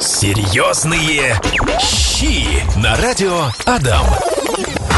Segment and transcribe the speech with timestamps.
[0.00, 1.40] Серьезные
[1.80, 4.06] щи на радио Адам.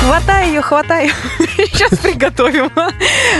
[0.00, 1.10] Хватай ее, хватай.
[1.56, 2.70] Сейчас приготовим.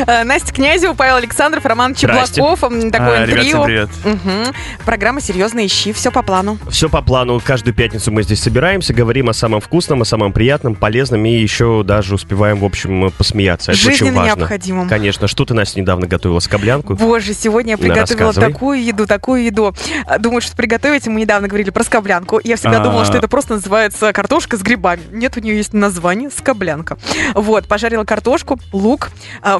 [0.06, 1.94] Э, Настя Князева, Павел Александров, Роман.
[1.94, 2.58] Чеблаков.
[2.60, 3.64] Такое А, ребят, всем трио.
[3.64, 3.88] привет.
[4.84, 5.92] Программа «Серьезные щи».
[5.92, 6.58] Все по плану.
[6.68, 7.40] Все по плану.
[7.44, 11.82] Каждую пятницу мы здесь собираемся, говорим о самом вкусном, о самом приятном, полезном и еще
[11.84, 13.70] даже успеваем, в общем, посмеяться.
[13.72, 14.36] Это очень Жизненно важно.
[14.40, 14.88] необходимым.
[14.88, 15.28] Конечно.
[15.28, 16.40] Что ты, Настя, недавно готовила?
[16.40, 16.94] Скоблянку?
[16.96, 19.74] Боже, сегодня я приготовила такую еду, такую еду.
[20.06, 21.06] А, Думаю, что приготовить.
[21.06, 22.40] Мы недавно говорили про скоблянку.
[22.42, 22.84] Я всегда А.
[22.84, 25.02] думала, что это просто называется картошка с грибами.
[25.12, 26.57] Нет, у нее есть название скоблянка.
[27.34, 29.10] Вот, пожарила картошку, лук.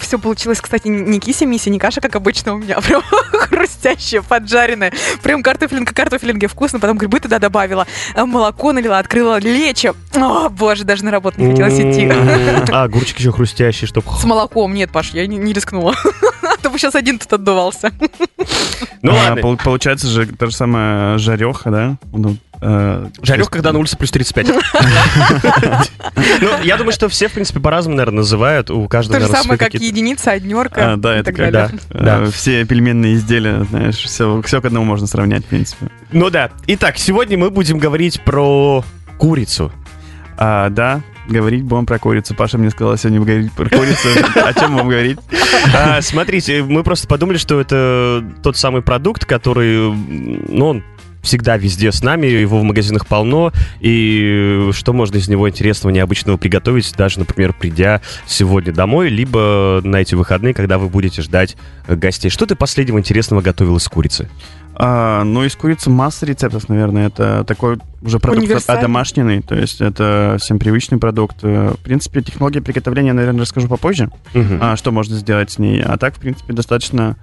[0.01, 4.93] Все получилось, кстати, не кися-мися, не каша, как обычно у меня, а прям хрустящая, поджаренная.
[5.23, 6.81] Прям картофелинка, картофелинги вкусно.
[6.81, 7.87] Потом грибы туда добавила.
[8.15, 9.95] а, Молоко налила, открыла лечо.
[10.15, 12.09] О, боже, даже на работу не хотелось идти.
[12.71, 14.05] А, огурчик еще хрустящий, чтоб...
[14.19, 14.75] С молоком.
[14.75, 15.95] Нет, Паш, я не, не рискнула.
[16.69, 17.93] А то бы сейчас один тут отдувался.
[19.03, 19.43] Ну А, ладно.
[19.43, 21.97] пол- получается же та же самая жареха, да?
[22.13, 24.49] Ну, э, Жарех, когда на улице плюс 35.
[26.41, 28.71] Ну, я думаю, что все, в принципе, по-разному, наверное, называют.
[28.71, 31.71] У каждого, То же самое, как единица, однерка а, да, это как, далее.
[31.91, 32.01] да.
[32.01, 32.23] Да.
[32.25, 35.89] Э, Все пельменные изделия, знаешь, все к одному можно сравнять, в принципе.
[36.13, 36.51] Ну да.
[36.67, 38.85] Итак, сегодня мы будем говорить про
[39.19, 39.73] курицу.
[40.41, 42.35] А, да, говорить будем про курицу.
[42.35, 44.09] Паша мне сказала сегодня говорить про курицу.
[44.37, 45.19] О чем будем говорить?
[45.75, 50.85] А, смотрите, мы просто подумали, что это тот самый продукт, который, ну, он
[51.23, 56.37] всегда везде с нами, его в магазинах полно, и что можно из него интересного, необычного
[56.37, 61.57] приготовить, даже, например, придя сегодня домой, либо на эти выходные, когда вы будете ждать
[61.89, 62.31] гостей.
[62.31, 64.31] Что ты последнего интересного готовил из курицы?
[64.81, 67.09] А, ну, из курицы масса рецептов, наверное.
[67.09, 71.39] Это такой уже продукт одомашненный, то есть это всем привычный продукт.
[71.43, 74.59] Э, В принципе, технологии приготовления, наверное, расскажу попозже, Мгм.
[74.63, 75.83] а, что можно сделать с ней.
[75.83, 77.17] А так, в принципе, достаточно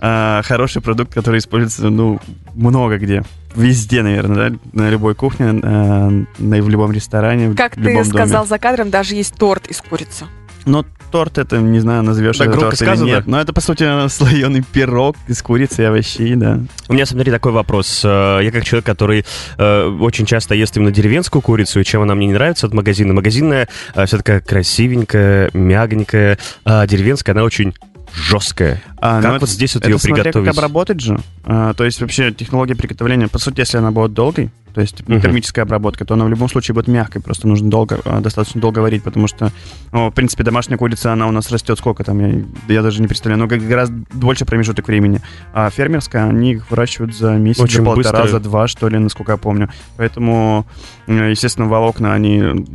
[0.00, 2.20] а, хороший продукт, который используется, ну,
[2.54, 3.22] много где.
[3.54, 4.56] Везде, наверное, да?
[4.72, 8.24] На любой кухне, э, на, в любом ресторане, Как в любом ты доме.
[8.24, 10.24] сказал за кадром, даже есть торт из курицы.
[10.66, 13.06] Но торт это, не знаю, назовешь Так это торт или сказано.
[13.06, 13.26] нет.
[13.26, 16.60] Но это, по сути, слоеный пирог из курицы и овощей, да.
[16.88, 18.02] У меня, смотри, такой вопрос.
[18.04, 19.24] Э, Я как человек, который
[19.58, 23.12] э, очень часто ест именно деревенскую курицу, и чем она мне не нравится от магазина.
[23.14, 27.74] Магазинная э, вся такая красивенькая, мягенькая, а деревенская, она очень
[28.14, 28.82] жесткая.
[28.98, 30.48] А, как ну, вот здесь вот это ее смотря приготовить?
[30.48, 31.18] как обработать же.
[31.44, 35.20] А, то есть вообще технология приготовления, по сути, если она будет долгой, то есть Мгм.
[35.20, 38.80] термическая обработка, то она в любом случае будет мягкой, просто нужно долго, а, достаточно долго
[38.80, 39.52] варить, потому что,
[39.92, 43.06] ну, в принципе, домашняя курица, она у нас растет сколько там, я, я даже не
[43.06, 45.20] представляю, но гораздо больше промежуток времени.
[45.52, 48.38] А фермерская, они их выращивают за месяц, Очень за полтора, быстро.
[48.38, 49.70] за два, что ли, насколько я помню.
[49.96, 50.66] Поэтому,
[51.06, 52.66] э, естественно, волокна, они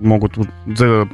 [0.00, 0.34] могут
[0.66, 1.08] за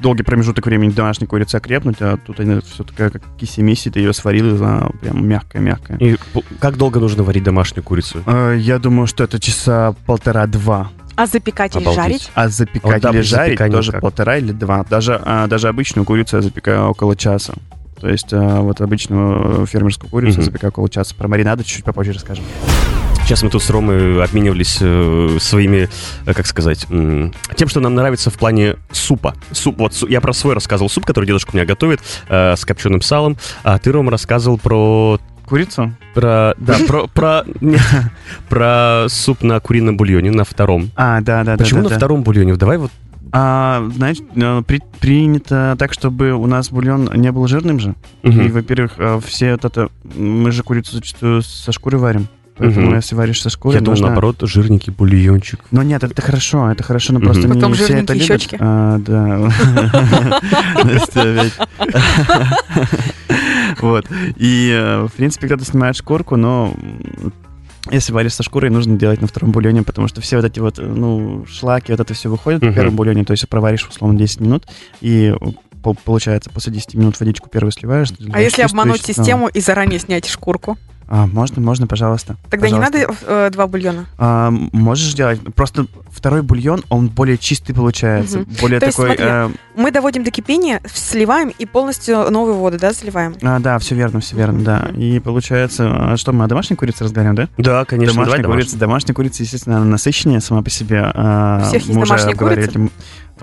[0.00, 4.12] долгий промежуток времени домашней курицы окрепнуть, а тут она все такая, как киси-миси, ты ее
[4.12, 5.98] сварил, и она прям мягкая-мягкая.
[5.98, 6.16] И
[6.60, 8.22] как долго нужно варить домашнюю курицу?
[8.26, 10.90] Э, Я думаю, что это часа полтора-два.
[11.14, 12.02] А запекать или Обалдеть.
[12.04, 12.30] жарить?
[12.34, 14.00] А Вот запекать да, или жарить тоже как?
[14.00, 14.82] полтора или два.
[14.88, 17.54] Даже, а, даже обычную курицу я запекаю около часа.
[18.00, 20.44] То есть а, вот обычную э, фермерскую курицу Мгм.
[20.44, 21.14] запекаю около часа.
[21.14, 22.44] Про маринады чуть-чуть попозже расскажем.
[23.32, 25.88] Сейчас мы тут с Ромой обменивались э, своими,
[26.26, 29.34] э, как сказать, м, тем, что нам нравится в плане супа.
[29.52, 32.62] Суп, вот су- я про свой рассказывал суп, который дедушка у меня готовит э, с
[32.66, 35.94] копченым салом, а ты, Рома, рассказывал про Курицу?
[36.12, 37.80] Про, да, про, про, нет,
[38.50, 40.90] про суп на курином бульоне на втором.
[40.94, 41.84] А, да, да, Почему да.
[41.84, 41.98] на да, да.
[42.00, 42.54] втором бульоне?
[42.56, 42.90] Давай вот
[43.32, 47.94] А, знаешь, э, при- принято так, чтобы у нас бульон не был жирным же.
[48.24, 48.50] И, Мгм.
[48.52, 49.88] во-первых, э, все вот это...
[50.04, 52.28] Мы же курицу зачастую со шкуры варим.
[52.58, 52.96] Поэтому, Мгм.
[52.96, 54.06] если варишь со шкурой, Я думал, нужно...
[54.08, 55.60] наоборот, жирненький бульончик.
[55.70, 57.26] Но нет, это хорошо, это хорошо, но Мгм.
[57.28, 58.26] просто Потом не все это любят.
[58.26, 58.56] щечки.
[58.60, 59.48] А, да.
[63.80, 64.06] Вот.
[64.36, 66.74] И, э, в принципе, когда ты снимаешь шкурку, но
[67.90, 70.78] если варишь со шкурой, нужно делать на втором бульоне, потому что все вот эти вот,
[70.78, 74.40] э, ну, шлаки, вот это все выходит в первом бульоне, то есть проваришь, условно, 10
[74.40, 74.66] минут,
[75.00, 75.34] и
[75.82, 78.08] пол- получается, после 10 минут водичку первую сливаешь.
[78.32, 80.78] А если обмануть систему и заранее снять шкурку?
[81.14, 82.36] А, можно, можно, пожалуйста.
[82.48, 82.98] Тогда не Пожалуйста.
[82.98, 84.06] надо э, два бульона.
[84.16, 85.40] А, можешь делать.
[85.54, 88.38] Просто второй бульон, он более чистый получается.
[88.38, 88.48] Мгм.
[88.62, 89.16] Более То есть, такой...
[89.16, 93.36] смотри, э, Мы доводим до кипения, сливаем и полностью новую воду, да, заливаем?
[93.42, 94.88] а, да, все верно, все верно, да.
[94.96, 97.62] И получается, а что, мы о домашней курице разговариваем, да?
[97.62, 101.02] Да, конечно, домашняя давай курица, домашняя курица, естественно, она насыщеннее сама по себе.
[101.14, 102.70] А, У всех есть мы домашняя курица?
[102.70, 102.90] этим-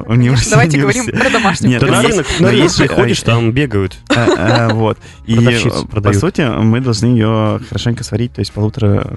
[0.08, 2.12] Не у всех, Давайте не говорим про домашнюю Нет, ну, на курицу.
[2.12, 3.98] рынок, но на рынок есть- приходишь, там бегают.
[4.10, 4.98] А, а, Вот.
[5.26, 9.08] И, э, по сути, мы должны ее хорошенько сварить, то есть полутора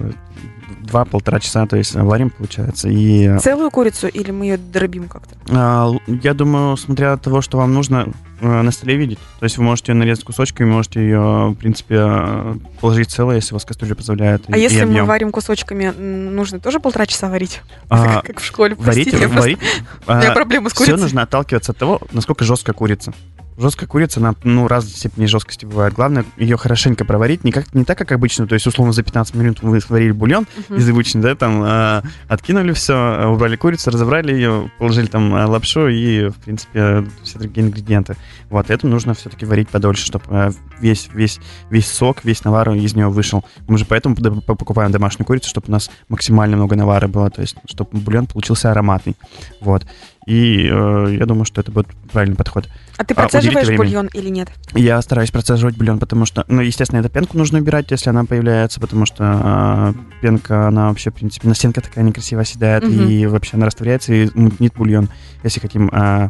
[0.81, 2.89] два-полтора часа, то есть варим, получается.
[2.89, 5.35] И э, Целую курицу или мы ее дробим как-то?
[5.49, 8.07] а, я думаю, смотря от того, что вам нужно
[8.41, 11.95] э, на столе видеть, то есть вы можете ее нарезать кусочками, можете ее, в принципе,
[11.99, 14.43] э, положить целое, если у вас кастрюля позволяет.
[14.49, 15.05] А и- и если мы объем.
[15.05, 17.61] варим кусочками, нужно тоже полтора часа варить?
[17.89, 19.59] А, Как в школе, Варить, простите, я просто- варить.
[20.07, 21.01] у меня проблемы с Все курицей.
[21.01, 23.13] нужно отталкиваться от того, насколько жесткая курица.
[23.57, 25.93] Жесткая курица, она, ну, разной степени жесткости бывает.
[25.93, 29.35] Главное, ее хорошенько проварить, не, как, не так, как обычно, то есть, условно, за 15
[29.35, 30.77] минут вы сварили бульон, Мгм.
[30.77, 35.87] из обычной, да, там, а, откинули все, убрали курицу, разобрали ее, положили там а, лапшу
[35.87, 38.15] и, в принципе, все другие ингредиенты.
[38.49, 41.39] Вот, это нужно все-таки варить подольше, чтобы весь, весь,
[41.69, 43.43] весь сок, весь навар из нее вышел.
[43.67, 47.55] Мы же поэтому покупаем домашнюю курицу, чтобы у нас максимально много навара было, то есть,
[47.65, 49.15] чтобы бульон получился ароматный.
[49.61, 49.85] Вот.
[50.25, 52.69] И э, я думаю, что это будет правильный подход.
[52.97, 53.83] А ты А, процеживаешь время.
[53.83, 54.49] бульон или нет?
[54.73, 58.79] Я стараюсь процеживать бульон, потому что, ну, естественно, эту пенку нужно убирать, если она появляется,
[58.79, 63.07] потому что а, пенка, она вообще, в принципе, на стенке такая некрасиво оседает, Мгм.
[63.09, 65.09] и вообще она растворяется и мутнит бульон.
[65.43, 66.29] Если хотим, а,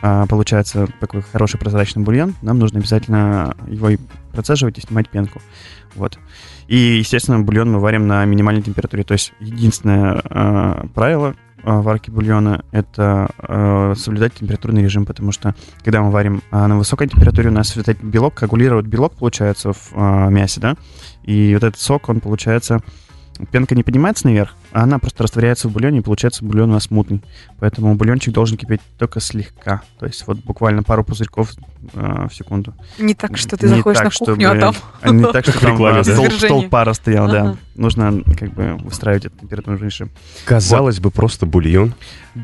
[0.00, 3.98] а, получается, такой хороший прозрачный бульон, нам нужно обязательно его и
[4.32, 5.42] процеживать и снимать пенку.
[5.94, 6.18] Вот.
[6.68, 9.04] И, естественно, бульон мы варим на минимальной температуре.
[9.04, 15.54] То есть единственное а, правило а, варки бульона— это а, соблюдать температурный режим, потому что
[15.84, 19.92] когда мы варим а, на высокой температуре, у нас вот белок, коагулирует белок, получается, в
[19.94, 20.76] а, мясе, да,
[21.24, 22.80] и вот этот сок, он, получается,
[23.50, 27.22] пенка не поднимается наверх, она просто растворяется в бульоне, и получается бульон у нас мутный.
[27.58, 31.54] Поэтому бульончик должен кипеть только слегка, то есть вот буквально пару пузырьков
[31.94, 32.74] а, в секунду.
[32.98, 34.74] Не так, что ты Не заходишь так, на кухню, а чтобы- там...
[35.00, 37.56] а Не так, что там а, стол пара стоял, да.
[37.76, 40.10] Нужно как бы устраивать этот температурный режим.
[40.44, 41.94] Казалось бы, просто бульон.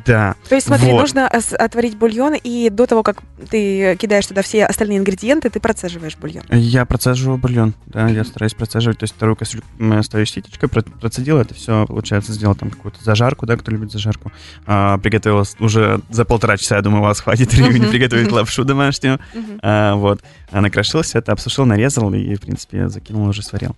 [0.07, 0.37] Да.
[0.49, 1.01] То есть, смотри, Вот.
[1.01, 6.17] нужно отварить бульон, и до того, как ты кидаешь туда все остальные ингредиенты, ты процеживаешь
[6.17, 6.45] бульон.
[6.51, 10.83] Я процеживаю бульон, да, я стараюсь процеживать, то есть вторую кастрюльку м, ставишь ситечкой, про-
[10.83, 14.33] процедил это все, получается, сделал там какую-то зажарку, да, кто любит зажарку,
[14.67, 17.91] а, приготовил уже за полтора часа, я думаю, у вас хватит времени Мгм.
[17.91, 19.19] приготовить лапшу домашнюю,
[19.63, 23.77] А, вот, а, накрошил все это, обсушил, нарезал и, в принципе, закинул, уже сварил.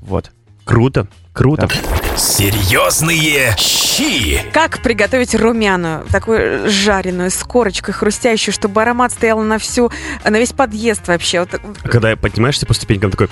[0.00, 0.30] Вот.
[0.68, 1.66] Круто, круто.
[2.14, 4.42] Серьезные щи.
[4.52, 9.90] Как приготовить румяную, такую жареную, с корочкой, хрустящую, чтобы аромат стоял на всю,
[10.24, 11.40] на весь подъезд вообще.
[11.40, 13.30] Вот, А когда поднимаешься по ступенькам, такой,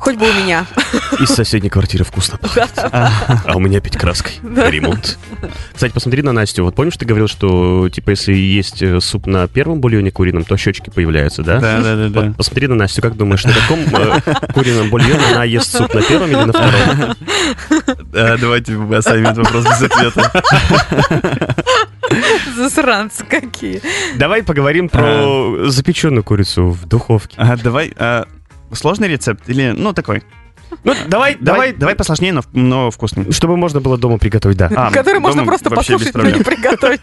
[0.00, 0.66] хоть бы у меня.
[1.20, 2.70] из соседней квартиры вкусно пахнет.
[2.76, 4.32] А у меня опять краской.
[4.42, 5.18] Ремонт.
[5.72, 6.64] Кстати, посмотри на Настю.
[6.64, 10.56] Вот помнишь, ты говорил, что, типа, если есть э, суп на первом бульоне курином, то
[10.56, 11.60] щечки появляются, да?
[11.60, 14.20] Да, да, да, посмотри на Настю, как думаешь, на каком э,
[14.52, 17.16] курином бульоне она ест суп, на первом или на втором?
[18.40, 20.42] Давайте мы оставим этот вопрос без ответа.
[22.56, 23.80] Засранцы какие.
[24.16, 27.36] Давай поговорим про запеченную курицу в духовке.
[27.38, 28.26] Ага, давай, а,
[28.72, 30.22] сложный рецепт или, ну, такой?
[30.84, 33.32] Ну, давай, Давай, давай, посложнее, но, но вкусный.
[33.32, 34.70] чтобы можно было дома приготовить, да.
[34.74, 37.00] А, Который можно просто послушать, но не приготовить.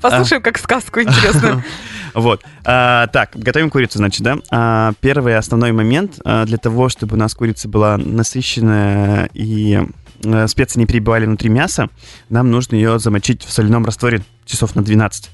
[0.00, 1.62] Послушаем, как сказку интересную.
[2.14, 2.42] Вот.
[2.64, 4.36] А, так, готовим курицу, значит, да?
[4.50, 9.80] А, первый основной момент а, для того, чтобы у нас курица была насыщенная и
[10.22, 11.88] э, специи не перебивали внутри мяса,
[12.28, 15.30] нам нужно ее замочить в соляном растворе часов на 12.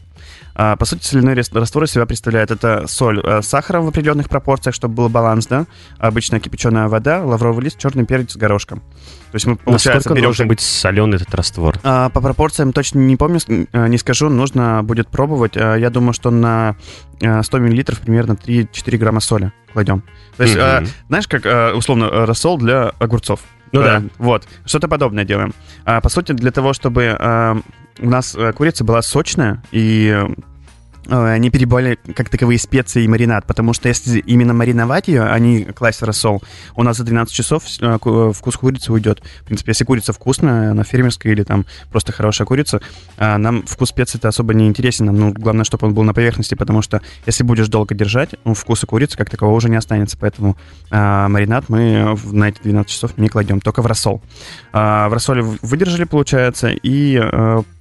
[0.60, 4.28] А, по сути, соляной раствор из себя представляет это соль э, с сахаром в определенных
[4.28, 5.66] пропорциях, чтобы был баланс, да?
[5.98, 8.80] Обычная кипяченая вода, лавровый лист, черный перец с горошком.
[8.80, 11.76] То есть мы, получается, Насколько берем должен быть соленый этот раствор?
[11.84, 15.56] а, по пропорциям точно не помню, э, не скажу, нужно будет пробовать.
[15.56, 16.74] А, Я думаю, что на
[17.20, 20.02] э, 100 миллилитров примерно 3-4 грамма соли кладем.
[20.36, 20.88] То есть, Мгм.
[21.08, 23.40] знаешь, как э, условно э, рассол для огурцов.
[23.70, 24.02] Ну Э, да.
[24.18, 25.54] Вот, что-то подобное делаем.
[25.84, 27.56] А, По сути, для того, чтобы э,
[28.00, 30.26] у нас э, курица была сочная и
[31.06, 35.38] э, не перебивали как таковые специи и маринад, потому что если именно мариновать ее, а
[35.38, 36.42] не класть рассол,
[36.76, 39.22] у нас за 12 часов э, ку- вкус курицы уйдет.
[39.42, 42.80] В принципе, если курица вкусная, она фермерская или там просто хорошая курица,
[43.16, 45.06] нам вкус специй-то особо не интересен.
[45.06, 48.54] Нам ну, главное, чтобы он был на поверхности, потому что если будешь долго держать, ну,
[48.54, 50.16] вкуса курицы как такового уже не останется.
[50.18, 50.56] Поэтому
[50.90, 54.22] а, маринад мы на эти 12 часов не кладем, только в рассол.
[54.72, 57.20] А, в рассоле выдержали, получается, и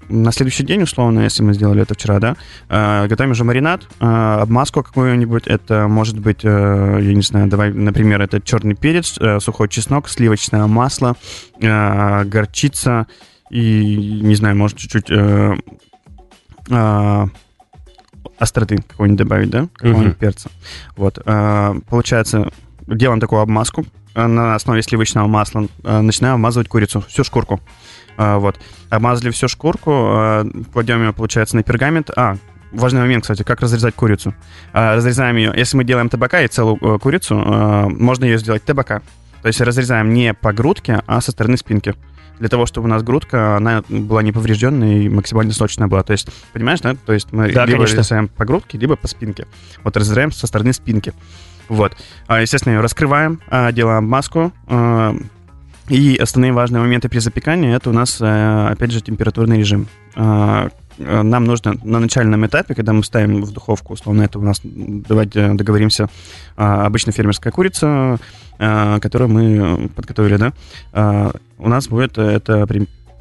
[0.09, 2.35] на следующий день, условно, если мы сделали это вчера, да,
[2.69, 4.05] э, готовим уже маринад, э,
[4.41, 5.47] обмазку какую-нибудь.
[5.47, 10.09] Это может быть, э, я не знаю, давай, например, это черный перец, э, сухой чеснок,
[10.09, 11.15] сливочное масло,
[11.61, 13.07] э, горчица
[13.49, 15.55] и, не знаю, может, чуть-чуть э,
[16.69, 17.25] э,
[18.39, 20.19] остроты какой-нибудь добавить, да, какого-нибудь Мгм.
[20.19, 20.49] перца.
[20.95, 21.19] Вот.
[21.25, 22.51] э, получается,
[22.87, 23.85] делаем такую обмазку
[24.25, 27.61] на основе сливочного масла, э, начинаем обмазывать курицу, всю шкурку.
[28.17, 28.59] А, вот.
[28.89, 30.43] Обмазали всю шкурку,
[30.73, 32.09] кладем ее, получается, на пергамент.
[32.15, 32.37] А,
[32.71, 34.33] важный момент, кстати, как разрезать курицу.
[34.73, 35.53] Разрезаем ее.
[35.55, 39.01] Если мы делаем табака и целую э, курицу, можно ее сделать табака.
[39.43, 41.93] То есть разрезаем не по грудке, а со стороны спинки.
[42.39, 46.03] Для того, чтобы у нас грудка, она была не поврежденная и максимально сочная была.
[46.03, 46.95] То есть, понимаешь, да?
[47.05, 47.99] То есть мы Да, либо конечно.
[47.99, 49.47] разрезаем по грудке, либо по спинке.
[49.83, 51.13] Вот разрезаем со стороны спинки.
[51.69, 51.95] Вот.
[52.27, 54.51] А, Естественно, раскрываем, а, делаем маску.
[54.67, 55.15] а,
[55.89, 59.87] И основные важные моменты при запекании это у нас, э, опять же, температурный режим.
[60.15, 60.69] Э,
[60.99, 65.53] Нам нужно на начальном этапе, когда мы ставим в духовку, условно, это у нас, давайте
[65.53, 66.09] договоримся,
[66.57, 68.17] а, обычно фермерская курица,
[68.57, 72.63] которую мы э, подготовили, да, у нас будет э, это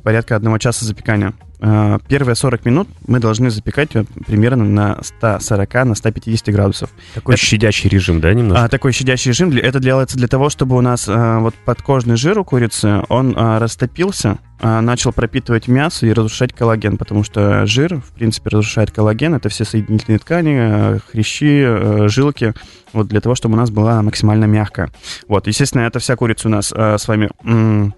[0.07, 1.33] порядка одного часа запекания.
[1.59, 6.91] А, Первые 40 минут мы должны запекать э, примерно на 140 на 150 градусов.
[7.13, 8.65] Такой Это- щадящий режим, да, немножко?
[8.65, 12.39] А, такой щадящий режим, это делается для того, чтобы у нас а, вот подкожный жир
[12.39, 17.97] у курицы, он а, растопился, а, начал пропитывать мясо и разрушать коллаген, потому что жир,
[18.01, 22.55] в принципе, разрушает коллаген, это все соединительные ткани, а, хрящи, а, жилки,
[22.93, 24.93] вот для того, чтобы у нас была максимально мягкая.
[25.27, 27.93] Вот, естественно, эта вся курица у нас а, с вами м,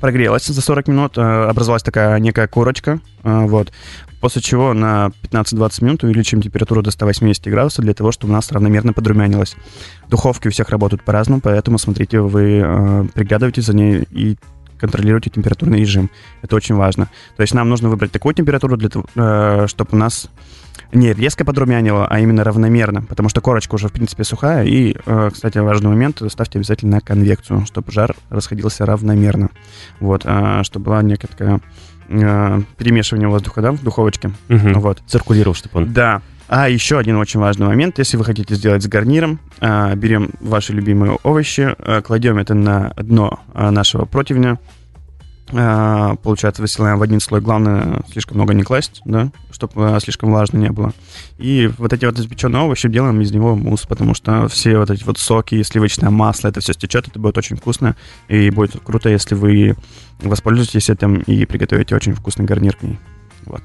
[0.00, 3.72] прогрелась за 40 минут, а, образовалась такая некая корочка, а, вот.
[4.20, 8.50] После чего на 15-20 минут увеличим температуру до 180 градусов для того, чтобы у нас
[8.50, 9.54] равномерно подрумянилось.
[10.08, 14.38] Духовки у всех работают по-разному, поэтому смотрите, вы э, приглядывайтесь за ней и
[14.84, 16.10] контролируйте температурный режим.
[16.42, 17.08] Это очень важно.
[17.36, 20.28] То есть нам нужно выбрать такую температуру, для того, э, чтобы у нас
[20.92, 24.64] не резко подрумянило, а именно равномерно, потому что корочка уже, в принципе, сухая.
[24.64, 29.48] И, э, кстати, важный момент, ставьте обязательно конвекцию, чтобы жар расходился равномерно.
[30.00, 31.60] Вот, э, чтобы была некая такая
[32.06, 34.30] перемешивание воздуха, да, в духовочке.
[34.48, 34.74] Мгм.
[34.74, 35.02] Вот.
[35.06, 35.92] Циркулировал, чтобы он...
[35.94, 36.20] Да.
[36.46, 37.98] А еще один очень важный момент.
[37.98, 42.90] Если вы хотите сделать с гарниром, а, берем ваши любимые овощи, а, кладем это на
[42.96, 44.58] дно а, нашего противня.
[45.46, 47.40] Получается, высылаем в один слой.
[47.42, 50.92] Главное, слишком много не класть, да, чтобы слишком влажно не было.
[51.38, 55.04] И вот эти вот запеченные овощи делаем из него мусс, потому что все вот эти
[55.04, 57.94] вот соки, сливочное масло, это все стечет, это будет очень вкусно.
[58.26, 59.76] И будет круто, если вы
[60.20, 62.98] воспользуетесь этим и приготовите очень вкусный гарнир к ней.
[63.44, 63.62] Вот.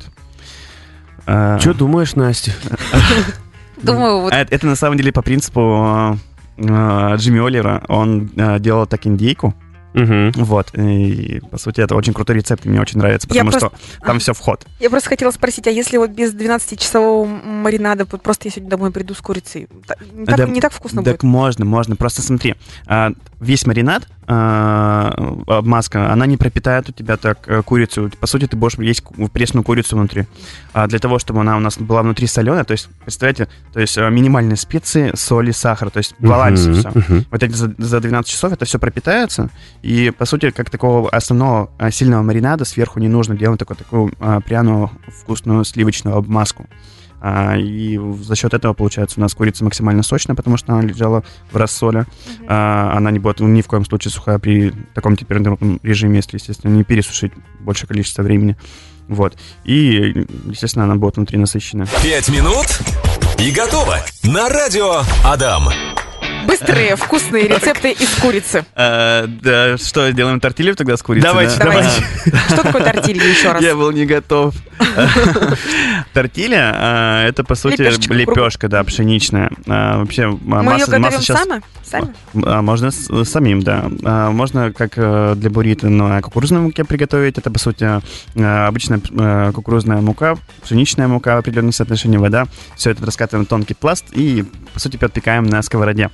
[1.25, 2.51] А, Что думаешь, Настя?
[3.81, 6.17] Думаю, вот а Это, это на самом деле по принципу
[6.57, 7.81] э, Джимми Оливера.
[7.87, 9.53] Он э, делал так индейку.
[9.93, 10.31] Мгм.
[10.35, 10.69] Вот.
[10.77, 14.05] И, по сути, это очень крутой рецепт, и мне очень нравится, Я потому просто- что
[14.05, 14.67] там все вход.
[14.79, 18.91] я просто хотела спросить, а если вот без 12-часового маринада, вот просто я сегодня домой
[18.91, 21.23] приду с курицей, так, Да- не так вкусно так будет?
[21.23, 21.95] можно, можно.
[21.95, 22.53] Просто смотри,
[22.85, 28.11] а, весь маринад, а, обмазка, она не пропитает у тебя так э, курицу.
[28.19, 30.27] По сути, ты будешь есть пресную курицу внутри.
[30.71, 33.97] А для того, чтобы она у нас была внутри соленая, то есть, представляете, то есть
[33.97, 36.89] э, минимальные специи, соли, сахар, то есть балансе Мгм, все.
[36.93, 37.25] мгм.
[37.31, 39.49] Вот эти за, за 12 часов это все пропитается,
[39.81, 44.13] и, по сути, как такого основного а, сильного маринада сверху не нужно делать такую, такую
[44.19, 46.67] а, пряную, вкусную сливочную обмазку.
[47.21, 51.23] А, и за счет этого, получается, у нас курица максимально сочная, потому что она лежала
[51.51, 52.05] в рассоле.
[52.47, 56.71] А, она не будет ни в коем случае сухая при таком температурном режиме, если, естественно,
[56.71, 58.57] не пересушить большее количество времени.
[59.07, 59.37] Вот.
[59.65, 61.87] И, естественно, она будет внутри насыщенная.
[62.03, 62.79] Пять минут
[63.39, 63.97] и готово.
[64.23, 65.69] На радио Адам.
[66.45, 68.65] Быстрые, вкусные рецепты из курицы.
[68.75, 71.29] да, что, делаем тортилью тогда с курицей?
[71.29, 71.65] Давайте, да?
[71.65, 72.03] Давайте.
[72.47, 73.61] Что такое тортилья еще раз?
[73.61, 74.53] Я был не готов.
[76.13, 79.51] Тортилья а, это по сути лепешка, да, пшеничная.
[79.67, 81.45] А, Вообще а, Мы ее масса, сейчас
[81.83, 82.13] сами?
[82.45, 83.89] А, можно с- самим, да.
[84.03, 87.37] А, Можно как э, для буррито на кукурузной муке приготовить.
[87.37, 88.01] Это по сути
[88.35, 92.45] э, обычная э, кукурузная мука, пшеничная мука в определенном соотношении вода.
[92.75, 96.09] Все это раскатываем в тонкий пласт и по сути подпекаем на сковороде.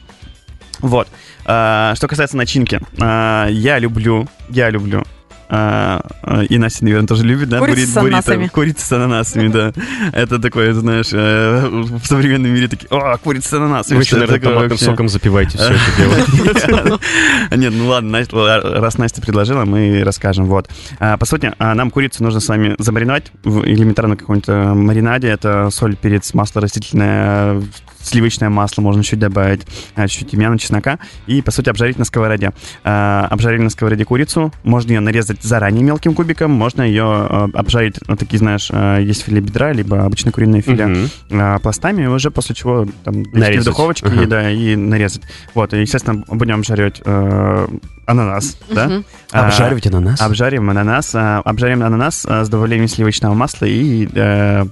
[0.88, 1.08] Вот.
[1.46, 5.04] А, Что касается начинки, а, я люблю, я люблю.
[5.48, 7.60] а, а, И Настя, наверное, тоже любит, да?
[7.60, 8.48] Курицу бурри- с ананасами.
[8.48, 9.74] Курица с ананасами, да.
[10.12, 13.98] Это такое, знаешь, э, в современном мире такие, о, курица с ананасами.
[13.98, 17.00] Вы еще, наверное, томатным вообще?» соком запиваете все это дело.
[17.56, 20.46] Нет, ну ладно, Настя, раз Настя предложила, мы расскажем.
[20.46, 20.68] Вот.
[21.00, 25.28] А, По сути, а, нам курицу нужно с вами замариновать в элементарно каком-то маринаде.
[25.30, 27.62] Это соль, перец, масло растительное,
[28.06, 29.62] сливочное масло можно чуть добавить,
[29.96, 32.52] а, чуть-чуть тимьяна, чеснока и, по сути, обжарить на сковороде.
[32.84, 37.96] А, Обжарили на сковороде курицу, можно ее нарезать заранее мелким кубиком, можно ее а, обжарить,
[38.08, 38.70] на такие, знаешь,
[39.06, 43.32] есть филе бедра, либо обычное куриное филе а, пластами, и уже после чего там довести
[43.32, 43.66] в Нарезать.
[43.66, 44.26] духовочке Ага.
[44.28, 45.24] да, и нарезать.
[45.54, 47.68] Вот, и, естественно, будем обжаривать э,
[48.06, 48.86] ананас, да?
[48.88, 49.06] Мгм.
[49.32, 50.22] А, Обжаривать ананас?
[50.22, 54.66] Обжарим ананас, обжарим ананас с добавлением сливочного масла и э,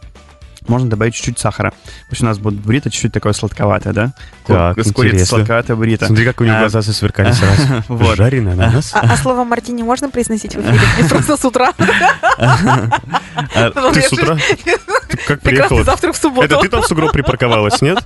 [0.69, 1.73] можно добавить чуть-чуть сахара.
[2.09, 4.13] Пусть у нас будет буррито чуть-чуть такое сладковатое, да?
[4.45, 5.25] Так, с курицей интересно.
[5.37, 6.05] сладковатое буррито.
[6.07, 7.83] Смотри, как у него А, глаза засверкали сразу.
[7.87, 8.17] Вот.
[8.17, 8.91] Жареный ананас?
[8.93, 10.79] А, а слово мартини можно произносить в эфире?
[11.09, 11.73] Просто с утра.
[13.55, 14.37] А, Ты с утра?
[15.27, 15.83] как приехала?
[15.83, 16.45] завтрак в субботу.
[16.45, 17.97] Это ты там в сугроб припарковалась, нет?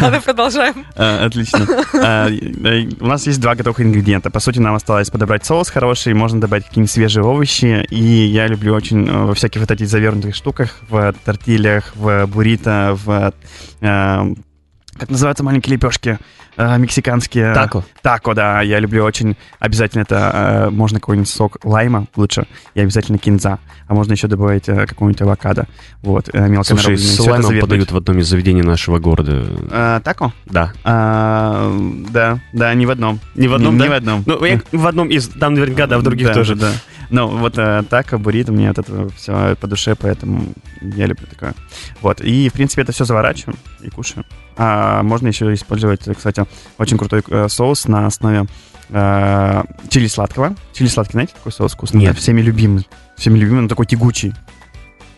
[0.00, 0.86] Ладно, продолжаем.
[0.96, 1.66] А, Отлично.
[1.94, 4.30] А, э, У нас есть два готовых ингредиента.
[4.30, 7.86] По сути, нам осталось подобрать соус хороший, можно добавить какие-нибудь свежие овощи.
[7.90, 12.98] И я люблю очень э, во всяких вот этих завернутых штуках, в тортильях, в буррито,
[13.04, 13.32] в...
[14.96, 16.18] э, Как называются маленькие лепешки?
[16.56, 17.52] Э, Мексиканские.
[17.54, 17.84] Тако.
[18.02, 18.62] Тако, да.
[18.62, 19.36] Я люблю очень.
[19.58, 22.46] Обязательно это э, можно какой-нибудь сок лайма лучше.
[22.74, 23.58] И обязательно кинза.
[23.88, 25.66] А можно еще добавить э, какого-нибудь авокадо.
[26.02, 29.44] Вот, э, мелко Слушай, с лаймом подают в одном из заведений нашего города.
[29.70, 30.32] Э, Тако?
[30.46, 30.72] Да.
[30.84, 31.72] А,
[32.10, 33.20] да, да, не в одном.
[33.34, 33.84] Не в одном, не, да?
[33.84, 34.22] не в одном.
[34.26, 36.56] Ну, я в одном из, там наверняка, да, в других Да, тоже.
[36.56, 36.72] Да.
[37.10, 41.54] Ну, вот э, тако, буррито, мне от этого все по душе, поэтому я люблю такое.
[42.00, 44.26] Вот, и, в принципе, это все заворачиваем и кушаем.
[44.56, 46.44] А можно еще использовать, кстати,
[46.78, 48.46] очень крутой э, соус на основе
[48.90, 50.56] э, чили сладкого.
[50.72, 52.00] Чили сладкий, знаете, какой соус вкусный?
[52.00, 52.14] Нет.
[52.14, 52.88] Да, Всеми любимый.
[53.16, 54.34] Всеми любимый, он такой тягучий.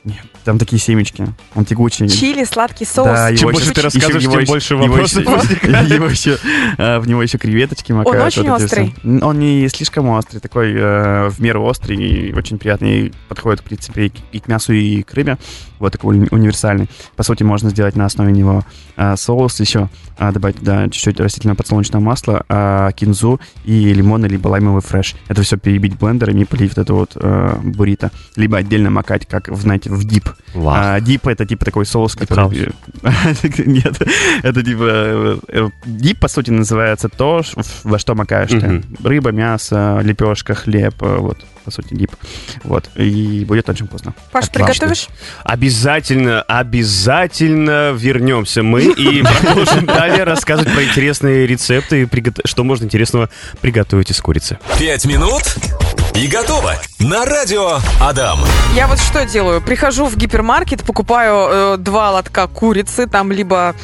[0.04, 1.26] Нет, там такие семечки.
[1.54, 2.08] Он тягучий.
[2.08, 3.06] Чили, сладкий соус.
[3.06, 5.18] Да, Чем больше еще- ты рассказываешь, еще- тем его больше еще- его вопросов
[5.62, 6.38] еще- его еще,
[6.78, 8.26] э, В него еще креветочки макают.
[8.26, 8.94] очень вот острый?
[8.98, 9.24] все.
[9.26, 13.08] Он не слишком острый, такой э, в меру острый и очень приятный.
[13.08, 15.36] И подходит, в принципе, и к- и к мясу, и к рыбе.
[15.78, 16.88] Вот такой уни- универсальный.
[17.16, 18.64] По сути, можно сделать на основе него
[18.96, 24.48] э, соус еще, а, добавить туда чуть-чуть растительного подсолнечного масла, а, кинзу и лимон, либо
[24.48, 25.14] лаймовый фреш.
[25.28, 28.10] Это все перебить блендерами и полить вот это вот э, буррито.
[28.36, 30.28] Либо отдельно макать, как, знаете, в дип.
[30.76, 32.72] А, дип это типа такой соус, который...
[33.66, 33.96] Нет,
[34.42, 35.38] это типа...
[35.48, 37.42] э, Дип, по сути, называется то,
[37.84, 38.82] во что макаешь ты.
[39.02, 42.12] Рыба, мясо, лепешка, хлеб, э, вот, по сути, дип.
[42.64, 44.14] Вот, и будет очень вкусно.
[44.32, 44.64] Паш, Отлично.
[44.72, 45.08] приготовишь?
[45.44, 52.08] Обязательно, обязательно вернемся мы и продолжим далее рассказывать про интересные рецепты и
[52.46, 53.28] что можно интересного
[53.60, 54.58] приготовить из курицы.
[54.78, 55.42] Пять минут
[56.14, 56.74] и готово.
[57.00, 58.38] На радио Адам.
[58.74, 59.60] Я вот что делаю?
[59.60, 63.74] Прихожу в гипермаркет, покупаю э, два лотка курицы, там либо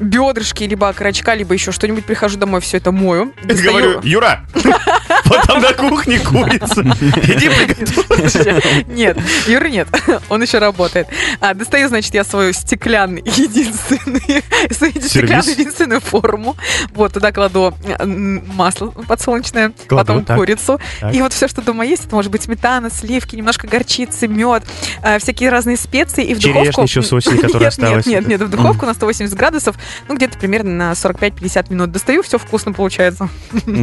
[0.00, 2.04] бедрышки, либо окорочка, либо еще что-нибудь.
[2.04, 3.32] Прихожу домой, все это мою.
[3.44, 4.44] достаю- Говорю, Юра,
[5.24, 6.80] вот там на кухне курица.
[6.82, 8.86] Иди приготовь.
[8.88, 9.88] Нет, Юры нет,
[10.28, 11.08] он еще работает.
[11.40, 16.56] А, достаю, значит, я свою стеклянный единственный, свою стеклянную единственную форму.
[16.94, 20.36] Вот, туда кладу масло подсолнечное, Кладу, потом так.
[20.36, 20.80] курицу.
[21.00, 21.14] Так.
[21.14, 24.64] И вот все, что дома есть, это может быть сметана, сливки, немножко горчицы, мед,
[25.02, 26.24] э, всякие разные специи.
[26.24, 26.82] И в Черешня духовку...
[26.82, 28.06] еще с осени, которая нет, нет, осталась.
[28.06, 29.76] нет, нет, в духовку на 180 градусов,
[30.08, 33.28] ну, где-то примерно на 45-50 минут достаю, все вкусно получается.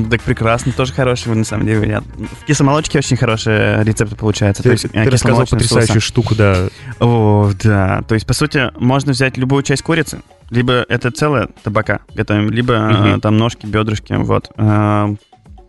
[0.09, 1.79] Так прекрасно, тоже хороший, на самом деле.
[1.79, 2.07] вариант.
[2.41, 4.61] В кисомолочке очень хорошие рецепты получаются.
[4.63, 5.99] Ты, То есть, ты рассказал потрясающую соусы.
[5.99, 6.67] штуку, да.
[6.99, 8.03] О, да.
[8.07, 12.77] То есть, по сути, можно взять любую часть курицы, либо это целое табака готовим, либо
[12.77, 13.21] Мгм.
[13.21, 14.51] там ножки, бедрышки, вот.
[14.57, 15.15] Э,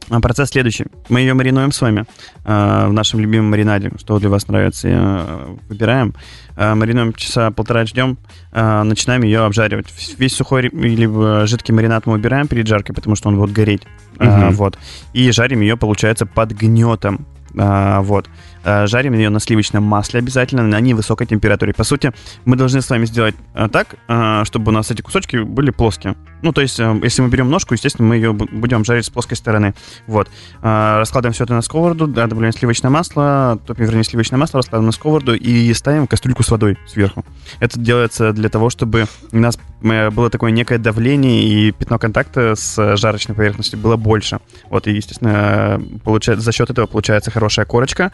[0.09, 0.85] а Процесс следующий.
[1.09, 2.05] Мы ее маринуем с вами
[2.45, 6.15] э, в нашем любимом маринаде, что для вас нравится, э, выбираем.
[6.57, 8.17] Э, маринуем часа полтора, ждем,
[8.53, 9.87] э, начинаем ее обжаривать.
[10.19, 13.83] Весь сухой или жидкий маринад мы убираем перед жаркой, потому что он будет гореть.
[14.19, 14.53] Э, Мгм.
[14.53, 14.79] вот.
[15.13, 17.27] И жарим ее, получается, под гнетом.
[17.59, 18.29] А, вот.
[18.67, 21.73] А, Жарим ее на сливочном масле обязательно, на невысокой температуре.
[21.73, 22.13] По сути,
[22.45, 26.17] мы должны с вами сделать а, так, а, чтобы у нас эти кусочки были плоские.
[26.43, 29.37] Ну, то есть, если мы берем ножку, естественно, мы ее бу- будем жарить с плоской
[29.37, 29.75] стороны.
[30.07, 30.29] Вот.
[30.61, 35.35] Раскладываем все это на сковороду, добавляем сливочное масло, топим, вернее, сливочное масло, раскладываем на сковороду
[35.35, 37.25] и ставим кастрюльку с водой сверху.
[37.59, 42.55] Это делается для того, чтобы у нас э, было такое некое давление и пятно контакта
[42.55, 44.39] с э, жарочной поверхностью было больше.
[44.69, 48.13] Вот, и, естественно, получается, за счет этого получается хорошая корочка,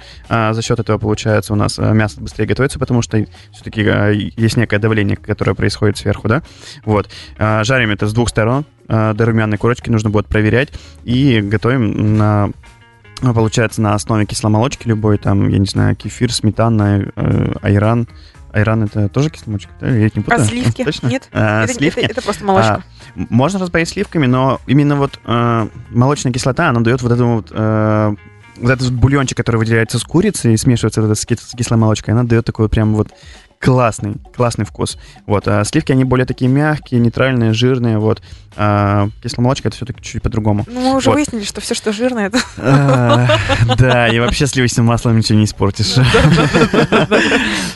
[0.52, 3.80] за счет этого получается у нас э, мясо быстрее готовится, потому что все-таки
[4.36, 6.42] есть некое давление, которое происходит сверху, да.
[6.84, 7.08] Вот.
[7.38, 8.64] А, Жарим это с двух сторон.
[8.88, 10.70] а, До румяной корочки нужно будет проверять.
[11.04, 12.50] И готовим на
[13.22, 18.08] а, Получается, на основе кисломолочки любой, там, я не знаю, кефир, сметана, э, айран.
[18.52, 19.88] Айран это тоже кисломолочка, да?
[19.88, 20.44] Я не А путаю?
[20.44, 20.84] сливки?
[20.84, 21.06] Точно?
[21.06, 21.28] Нет?
[21.32, 22.00] А, это, сливки?
[22.00, 22.82] это- это просто молочко.
[23.16, 27.48] М- Можно разбавить сливками, но именно вот э, молочная кислота, она дает вот эту вот
[27.50, 28.14] э,
[28.56, 32.24] вот этот бульончик, который выделяется с курицы и смешивается с, ки- с кислой молочкой, она
[32.24, 33.08] дает такой прям вот
[33.58, 34.98] классный, классный вкус.
[35.26, 38.20] Вот, а сливки, они более такие мягкие, нейтральные, жирные, вот.
[38.56, 40.64] А кисломолочка это все-таки чуть по-другому.
[40.66, 41.14] Ну, мы уже вот.
[41.16, 42.38] выяснили, что все, что жирное, это...
[42.58, 43.28] А,
[43.78, 45.96] Да, и вообще сливочным маслом ничего не испортишь.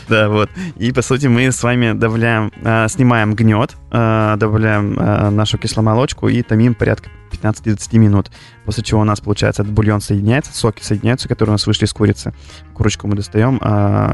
[0.09, 0.51] Да, вот.
[0.77, 4.95] И, по сути, мы с вами добавляем, а, снимаем гнет, а, добавляем
[5.35, 8.31] нашу кисломолочку и томим порядка 15-20 минут.
[8.65, 11.93] После чего у нас, получается, этот бульон соединяется, соки соединяются, которые у нас вышли из
[11.93, 12.33] курицы.
[12.75, 13.61] Курочку мы достаем,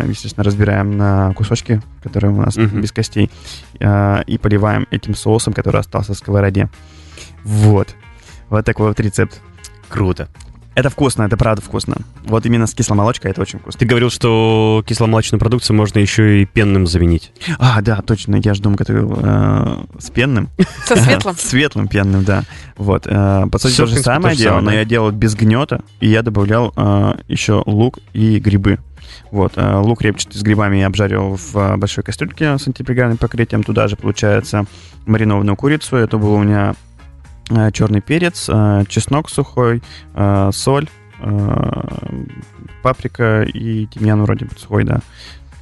[0.09, 3.31] естественно, разбираем на кусочки, которые у нас без костей,
[3.75, 6.52] и поливаем этим соусом, который остался в сковороде.
[7.45, 7.95] Вот.
[8.51, 9.41] Вот такой вот рецепт.
[9.89, 10.29] Круто.
[10.75, 11.97] Это вкусно, это правда вкусно.
[12.25, 13.79] Вот именно с кисломолочкой это очень вкусно.
[13.79, 17.33] Ты говорил, что кисломолочную продукцию можно еще и пенным заменить.
[17.59, 20.49] А, да, точно, я же думаю, готовил э, с пенным.
[20.87, 21.37] Со светлым.
[21.39, 22.45] Светлым пенным, да.
[22.77, 23.07] Вот.
[23.07, 24.77] Э, по сути, то же принципе, самое то же самое, но да.
[24.77, 28.79] я делал без гнета, и я добавлял э, еще лук и грибы.
[29.31, 33.63] Вот, э, лук репчатый с грибами я обжарил в э, большой кастрюльке с антипригарным покрытием.
[33.63, 34.65] Туда же, получается,
[35.07, 35.97] маринованную курицу.
[35.97, 36.75] Это был у меня
[37.51, 38.49] э, черный перец,
[38.89, 39.83] чеснок сухой,
[40.53, 40.89] соль,
[42.83, 45.01] паприка и тимьян вроде бы сухой, да.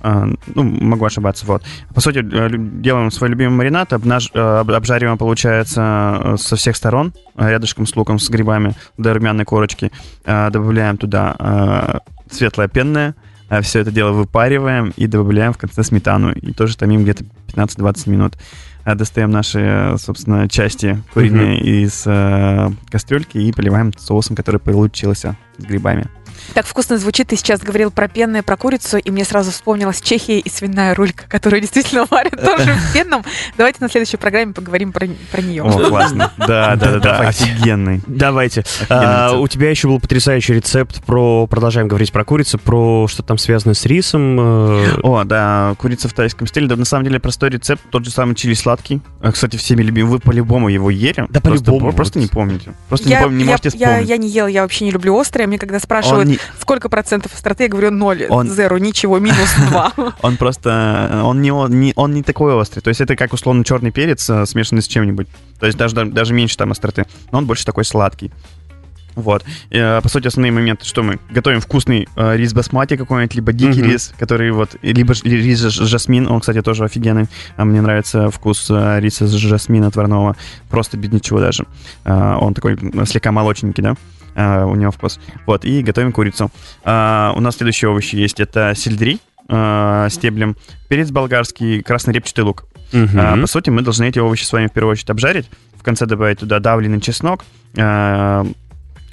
[0.03, 1.63] Ну, могу ошибаться, вот.
[1.95, 7.95] По сути, делаем свой любимый маринад, обнаж- об- обжариваем, получается, со всех сторон, рядышком с
[7.95, 9.93] луком, с грибами до румяной корочки.
[10.25, 13.15] Добавляем туда светлое пенное,
[13.63, 16.33] все это дело выпариваем и добавляем в конце сметану.
[16.33, 18.35] И тоже томим где-то 15-20 минут.
[18.85, 25.65] Э, Достаем наши, собственно, части куриные из э, кастрюльки и поливаем соусом, который получился с
[25.65, 26.07] грибами.
[26.55, 27.29] Так вкусно звучит.
[27.29, 31.25] Ты сейчас говорил про пенное, про курицу, и мне сразу вспомнилась Чехия и свиная рулька,
[31.29, 33.25] которую действительно варят тоже в пенном.
[33.57, 35.63] Давайте на следующей программе поговорим про, про нее.
[35.63, 36.33] О, классно.
[36.39, 38.01] Да, да, да, офигенный.
[38.07, 38.65] Давайте.
[38.89, 41.47] А, у тебя еще был потрясающий рецепт про...
[41.47, 44.39] Продолжаем говорить про курицу, про что там связано с рисом.
[44.41, 46.67] э, О, да, курица в тайском стиле.
[46.67, 49.01] Да, на самом деле простой рецепт, тот же самый чили сладкий.
[49.21, 50.09] А, Кстати, всеми любимый.
[50.11, 51.27] Вы по-любому его ели.
[51.29, 52.73] Да Просто- по-любому, Просто, не помните.
[52.89, 54.09] Просто не, пом- не можете я, вспомнить.
[54.09, 55.47] я не ела, я вообще не люблю острое.
[55.47, 59.93] Мне когда спрашивают, не- сколько процентов остроты, я говорю ноль, Он- зеро, ничего, минус два.
[60.23, 61.23] он просто...
[61.25, 62.81] Он не, он, не, он не такой острый.
[62.81, 65.29] То есть это как условно черный перец, э, смешанный с чем-нибудь.
[65.59, 67.07] То есть даже, даже меньше там остроты.
[67.33, 68.33] Но он больше такой сладкий.
[69.15, 69.45] Вот.
[69.71, 73.81] Э, по сути, основные моменты, что мы готовим вкусный э, рис басмати какой-нибудь, либо дикий
[73.83, 73.91] Мгм.
[73.93, 77.27] рис, который вот, либо рис жасмин, он, кстати, тоже офигенный.
[77.57, 80.37] А мне нравится вкус э, риса с жасмина отварного,
[80.69, 81.67] просто без ничего даже.
[82.05, 83.95] А, он такой слегка молочненький, да?
[84.35, 85.19] А, у него вкус.
[85.47, 86.51] Вот, и готовим курицу.
[86.85, 88.41] А, у нас следующие овощи есть.
[88.41, 90.57] Это сельдерей э, стеблем,
[90.89, 92.65] перец болгарский, красный репчатый лук.
[92.93, 96.07] А, по сути, мы должны эти овощи с вами в первую очередь обжарить, в конце
[96.07, 97.45] добавить туда давленый чеснок,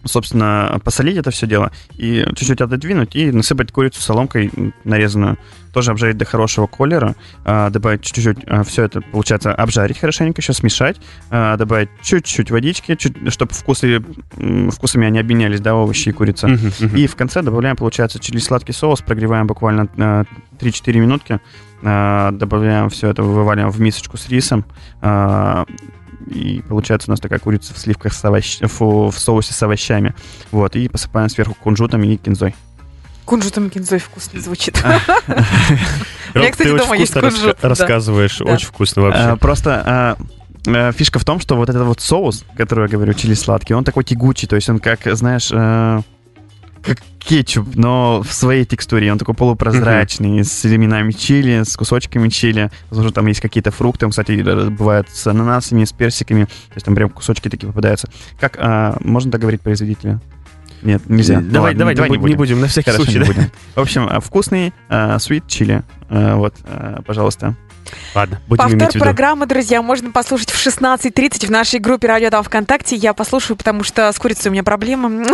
[0.03, 4.51] собственно, посолить это все дело и чуть-чуть отодвинуть и насыпать курицу соломкой
[4.83, 5.37] нарезанную.
[5.73, 10.97] Тоже обжарить до хорошего колера, а, добавить чуть-чуть все это, получается, обжарить хорошенько, еще смешать,
[11.29, 14.03] а, добавить чуть-чуть водички, чуть, чтобы вкусы,
[14.71, 16.47] вкусами они обменялись, да, овощи и курица.
[16.47, 16.95] Мгм, мгм.
[16.95, 20.23] И в конце добавляем, получается, чили сладкий соус, прогреваем буквально э,
[20.59, 21.39] 3-4 минутки,
[21.83, 24.65] добавляем все это, вываливаем в мисочку с рисом,
[26.25, 28.59] и получается у нас такая курица в сливках с овощ...
[28.61, 30.15] фу, в соусе с овощами.
[30.51, 32.55] Вот, и посыпаем сверху кунжутом и кинзой.
[33.25, 34.81] Кунжутом и кинзой вкусно звучит.
[36.33, 39.35] Ром, меня, кстати, ты очень дома есть кунжут, рассказываешь, очень вкусно Э, вообще.
[39.37, 40.17] Просто
[40.65, 43.83] э, фишка в том, что вот этот вот соус, который я говорю, чили сладкий, он
[43.83, 46.01] такой тягучий, то есть он как, знаешь, э,
[46.87, 49.11] как кетчуп, но в своей текстуре.
[49.11, 52.71] Он такой полупрозрачный, с семенами чили, с кусочками чили.
[52.89, 54.05] Возможно, там есть какие-то фрукты.
[54.05, 56.45] Он, кстати, бывает с ананасами, с персиками.
[56.45, 58.09] То есть там прям кусочки такие попадаются.
[58.39, 60.19] Как, а, можно так говорить производителя?
[60.83, 61.39] Нет, нельзя.
[61.41, 63.19] Ну Давай, ладно, давай, давай не, будем, не будем, на всякий Хорошо, случай.
[63.19, 63.33] не да?
[63.33, 63.51] будем.
[63.75, 65.83] В общем, э, вкусный э, sweet чили.
[66.09, 66.55] Э, Вот,
[67.05, 67.55] пожалуйста.
[68.13, 69.05] Ладно, будем Повтор иметь в виду.
[69.05, 72.95] программы, друзья, можно послушать в 16.30 в нашей группе Радио Дам ВКонтакте.
[72.95, 75.25] Я послушаю, потому что с курицей у меня проблема.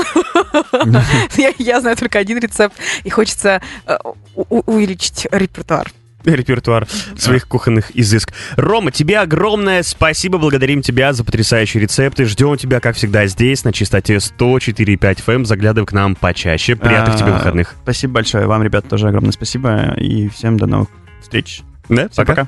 [1.58, 3.98] Я знаю только один рецепт, и хочется э,
[4.36, 5.92] увеличить репертуар.
[6.26, 8.34] репертуар своих кухонных изыск.
[8.58, 12.26] Рома, тебе огромное спасибо, благодарим тебя за потрясающие рецепты.
[12.26, 15.46] Ждем тебя, как всегда, здесь, на частоте 104,5 FM.
[15.46, 16.76] Заглядывай к нам почаще.
[16.76, 17.76] Приятных тебе А, выходных.
[17.84, 18.46] Спасибо большое.
[18.46, 19.94] Вам, ребят, тоже огромное спасибо.
[19.98, 20.90] И всем до новых
[21.22, 21.62] встреч.
[21.88, 22.48] Да, Всем пока.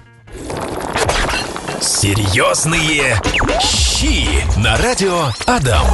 [1.85, 3.21] Серьезные
[3.61, 4.27] щи
[4.59, 5.85] на радио Адам.